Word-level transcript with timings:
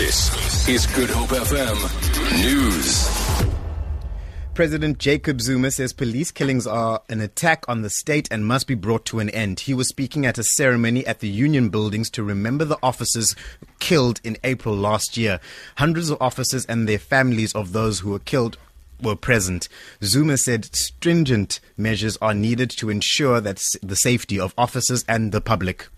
This 0.00 0.66
is 0.66 0.86
Good 0.86 1.10
Hope 1.10 1.28
FM 1.28 1.76
News. 2.42 3.06
President 4.54 4.96
Jacob 4.96 5.42
Zuma 5.42 5.70
says 5.70 5.92
police 5.92 6.30
killings 6.30 6.66
are 6.66 7.02
an 7.10 7.20
attack 7.20 7.66
on 7.68 7.82
the 7.82 7.90
state 7.90 8.26
and 8.30 8.46
must 8.46 8.66
be 8.66 8.74
brought 8.74 9.04
to 9.04 9.18
an 9.18 9.28
end. 9.28 9.60
He 9.60 9.74
was 9.74 9.88
speaking 9.88 10.24
at 10.24 10.38
a 10.38 10.42
ceremony 10.42 11.06
at 11.06 11.20
the 11.20 11.28
Union 11.28 11.68
buildings 11.68 12.08
to 12.12 12.22
remember 12.22 12.64
the 12.64 12.78
officers 12.82 13.36
killed 13.78 14.22
in 14.24 14.38
April 14.42 14.74
last 14.74 15.18
year. 15.18 15.38
Hundreds 15.76 16.08
of 16.08 16.16
officers 16.18 16.64
and 16.64 16.88
their 16.88 16.98
families 16.98 17.54
of 17.54 17.74
those 17.74 17.98
who 18.00 18.12
were 18.12 18.20
killed 18.20 18.56
were 19.02 19.16
present. 19.16 19.68
Zuma 20.02 20.38
said 20.38 20.74
stringent 20.74 21.60
measures 21.76 22.16
are 22.22 22.32
needed 22.32 22.70
to 22.70 22.88
ensure 22.88 23.38
that 23.42 23.62
the 23.82 23.96
safety 23.96 24.40
of 24.40 24.54
officers 24.56 25.04
and 25.06 25.30
the 25.30 25.42
public. 25.42 25.88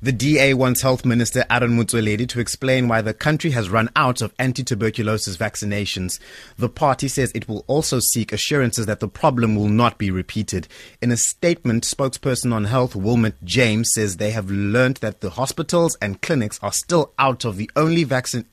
The 0.00 0.12
DA 0.12 0.54
wants 0.54 0.82
Health 0.82 1.04
Minister 1.04 1.44
Aaron 1.50 1.76
Motsoaledi 1.76 2.28
to 2.28 2.38
explain 2.38 2.86
why 2.86 3.02
the 3.02 3.12
country 3.12 3.50
has 3.50 3.68
run 3.68 3.90
out 3.96 4.22
of 4.22 4.32
anti-tuberculosis 4.38 5.36
vaccinations. 5.36 6.20
The 6.56 6.68
party 6.68 7.08
says 7.08 7.32
it 7.34 7.48
will 7.48 7.64
also 7.66 7.98
seek 7.98 8.32
assurances 8.32 8.86
that 8.86 9.00
the 9.00 9.08
problem 9.08 9.56
will 9.56 9.68
not 9.68 9.98
be 9.98 10.12
repeated. 10.12 10.68
In 11.02 11.10
a 11.10 11.16
statement, 11.16 11.82
spokesperson 11.82 12.52
on 12.52 12.66
health 12.66 12.94
Wilmot 12.94 13.42
James 13.42 13.90
says 13.92 14.18
they 14.18 14.30
have 14.30 14.52
learned 14.52 14.98
that 14.98 15.20
the 15.20 15.30
hospitals 15.30 15.96
and 16.00 16.22
clinics 16.22 16.60
are 16.62 16.72
still 16.72 17.12
out 17.18 17.44
of 17.44 17.56
the 17.56 17.68
only 17.74 18.04
vaccine 18.04 18.44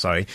sorry, 0.00 0.26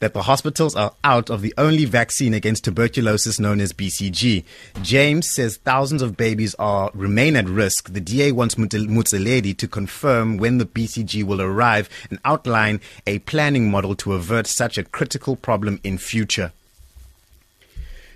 that 0.00 0.12
the 0.12 0.22
hospitals 0.22 0.74
are 0.74 0.94
out 1.04 1.30
of 1.30 1.40
the 1.40 1.54
only 1.56 1.84
vaccine 1.84 2.34
against 2.34 2.64
tuberculosis 2.64 3.38
known 3.38 3.60
as 3.60 3.72
BCG. 3.72 4.44
James 4.82 5.30
says 5.30 5.58
thousands 5.58 6.02
of 6.02 6.16
babies 6.16 6.54
are 6.58 6.90
remain 6.92 7.36
at 7.36 7.48
risk. 7.48 7.92
The 7.92 8.00
DA 8.00 8.32
wants 8.32 8.56
Motsoaledi 8.56 9.56
to 9.56 9.68
confirm 9.68 10.36
when 10.36 10.58
the 10.58 10.66
BCG 10.66 11.24
will 11.24 11.40
arrive 11.40 11.88
and 12.10 12.18
outline 12.24 12.80
a 13.06 13.20
planning 13.20 13.70
model 13.70 13.94
to 13.96 14.12
avert 14.14 14.46
such 14.46 14.76
a 14.76 14.84
critical 14.84 15.36
problem 15.36 15.80
in 15.84 15.98
future. 15.98 16.52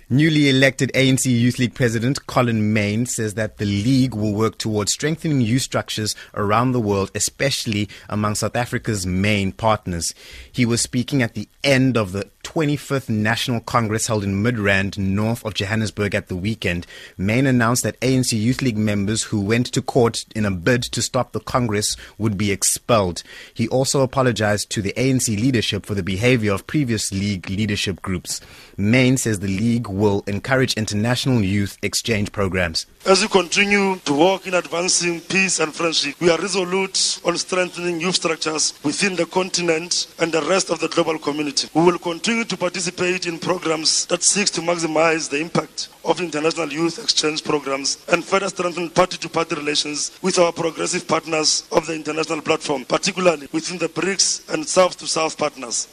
Newly 0.09 0.47
elected 0.47 0.89
ANC 0.95 1.25
Youth 1.25 1.59
League 1.59 1.73
President 1.73 2.27
Collen 2.27 2.71
Maine 2.71 3.05
says 3.05 3.33
that 3.33 3.57
the 3.57 3.65
league 3.65 4.15
will 4.15 4.33
work 4.33 4.57
towards 4.57 4.93
strengthening 4.93 5.41
youth 5.41 5.63
structures 5.63 6.15
around 6.33 6.71
the 6.71 6.79
world, 6.79 7.11
especially 7.13 7.89
among 8.07 8.35
South 8.35 8.55
Africa's 8.55 9.05
main 9.05 9.51
partners. 9.51 10.15
He 10.49 10.65
was 10.65 10.79
speaking 10.79 11.21
at 11.21 11.33
the 11.33 11.49
end 11.61 11.97
of 11.97 12.13
the 12.13 12.29
25th 12.47 13.09
National 13.09 13.59
Congress 13.59 14.07
held 14.07 14.23
in 14.23 14.41
Midrand, 14.41 14.97
north 14.97 15.45
of 15.45 15.53
Johannesburg 15.53 16.15
at 16.15 16.29
the 16.29 16.35
weekend. 16.37 16.87
Maine 17.17 17.45
announced 17.45 17.83
that 17.83 17.99
ANC 17.99 18.31
Youth 18.31 18.61
League 18.61 18.77
members 18.77 19.23
who 19.23 19.41
went 19.41 19.67
to 19.73 19.81
court 19.81 20.23
in 20.33 20.45
a 20.45 20.51
bid 20.51 20.81
to 20.83 21.01
stop 21.01 21.33
the 21.33 21.41
Congress 21.41 21.97
would 22.17 22.37
be 22.37 22.53
expelled. 22.53 23.21
He 23.53 23.67
also 23.67 24.01
apologized 24.01 24.69
to 24.69 24.81
the 24.81 24.93
ANC 24.95 25.27
leadership 25.27 25.85
for 25.85 25.93
the 25.93 26.01
behavior 26.01 26.53
of 26.53 26.65
previous 26.65 27.11
league 27.11 27.49
leadership 27.49 28.01
groups. 28.01 28.39
Maine 28.77 29.17
says 29.17 29.39
the 29.39 29.47
league 29.47 29.89
will 29.89 30.23
encourage 30.25 30.75
international 30.75 31.41
youth 31.41 31.77
exchange 31.81 32.31
programs. 32.31 32.85
As 33.05 33.21
we 33.21 33.27
continue 33.27 33.97
to 34.05 34.13
work 34.13 34.47
in 34.47 34.53
advancing 34.53 35.19
peace 35.19 35.59
and 35.59 35.73
friendship, 35.73 36.15
we 36.21 36.29
are 36.29 36.37
resolute 36.37 37.19
on 37.25 37.37
strengthening 37.37 37.99
youth 37.99 38.15
structures 38.15 38.73
within 38.83 39.15
the 39.15 39.25
continent 39.25 40.07
and 40.19 40.31
the 40.31 40.41
rest 40.43 40.69
of 40.69 40.79
the 40.79 40.87
global 40.87 41.17
community. 41.17 41.67
We 41.73 41.83
will 41.83 41.99
continue 41.99 42.36
to 42.43 42.57
participate 42.57 43.25
in 43.25 43.39
programs 43.39 44.05
that 44.07 44.23
seek 44.23 44.47
to 44.47 44.61
maximize 44.61 45.29
the 45.29 45.39
impact 45.39 45.89
of 46.03 46.19
international 46.19 46.71
youth 46.71 46.99
exchange 47.01 47.43
programs 47.43 48.03
and 48.11 48.23
further 48.23 48.49
strengthen 48.49 48.89
party-to-party 48.89 49.55
relations 49.55 50.17
with 50.21 50.39
our 50.39 50.51
progressive 50.51 51.07
partners 51.07 51.67
of 51.71 51.85
the 51.87 51.95
international 51.95 52.41
platform, 52.41 52.85
particularly 52.85 53.47
within 53.51 53.77
the 53.77 53.89
BRICS 53.89 54.53
and 54.53 54.67
South-to-South 54.67 55.37
partners. 55.37 55.87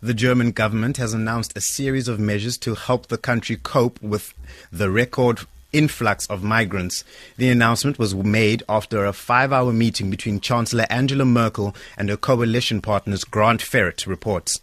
The 0.00 0.14
German 0.14 0.50
government 0.50 0.96
has 0.96 1.14
announced 1.14 1.56
a 1.56 1.60
series 1.60 2.08
of 2.08 2.18
measures 2.18 2.58
to 2.58 2.74
help 2.74 3.06
the 3.06 3.18
country 3.18 3.56
cope 3.56 4.02
with 4.02 4.34
the 4.72 4.90
record 4.90 5.40
influx 5.72 6.26
of 6.26 6.42
migrants. 6.42 7.04
The 7.36 7.48
announcement 7.48 7.98
was 7.98 8.14
made 8.14 8.62
after 8.68 9.04
a 9.04 9.12
five 9.12 9.52
hour 9.52 9.72
meeting 9.72 10.10
between 10.10 10.40
Chancellor 10.40 10.86
Angela 10.90 11.24
Merkel 11.24 11.74
and 11.96 12.08
her 12.08 12.16
coalition 12.16 12.82
partners, 12.82 13.24
Grant 13.24 13.60
Ferrett 13.62 14.06
reports. 14.06 14.60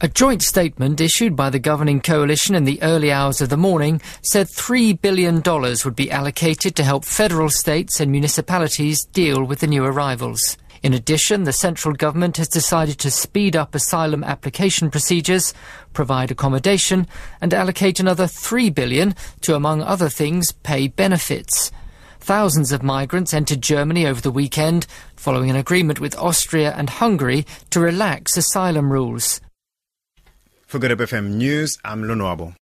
A 0.00 0.06
joint 0.06 0.42
statement 0.42 1.00
issued 1.00 1.34
by 1.34 1.50
the 1.50 1.58
governing 1.58 2.00
coalition 2.00 2.54
in 2.54 2.62
the 2.62 2.80
early 2.82 3.10
hours 3.10 3.40
of 3.40 3.48
the 3.48 3.56
morning 3.56 4.00
said 4.22 4.46
$3 4.46 5.00
billion 5.00 5.42
would 5.44 5.96
be 5.96 6.08
allocated 6.08 6.76
to 6.76 6.84
help 6.84 7.04
federal 7.04 7.50
states 7.50 7.98
and 7.98 8.12
municipalities 8.12 9.04
deal 9.06 9.42
with 9.42 9.58
the 9.58 9.66
new 9.66 9.84
arrivals. 9.84 10.56
In 10.84 10.94
addition, 10.94 11.42
the 11.42 11.52
central 11.52 11.96
government 11.96 12.36
has 12.36 12.46
decided 12.46 13.00
to 13.00 13.10
speed 13.10 13.56
up 13.56 13.74
asylum 13.74 14.22
application 14.22 14.88
procedures, 14.88 15.52
provide 15.94 16.30
accommodation, 16.30 17.08
and 17.40 17.52
allocate 17.52 17.98
another 17.98 18.28
3 18.28 18.70
billion 18.70 19.16
to, 19.40 19.56
among 19.56 19.82
other 19.82 20.08
things, 20.08 20.52
pay 20.52 20.86
benefits. 20.86 21.72
Thousands 22.20 22.70
of 22.70 22.84
migrants 22.84 23.34
entered 23.34 23.62
Germany 23.62 24.06
over 24.06 24.20
the 24.20 24.30
weekend 24.30 24.86
following 25.16 25.50
an 25.50 25.56
agreement 25.56 25.98
with 25.98 26.16
Austria 26.16 26.72
and 26.76 26.88
Hungary 26.88 27.44
to 27.70 27.80
relax 27.80 28.36
asylum 28.36 28.92
rules. 28.92 29.40
For 30.68 30.78
Good 30.78 30.90
FM 30.98 31.40
News, 31.40 31.78
I'm 31.82 32.02
Lonwabo. 32.02 32.52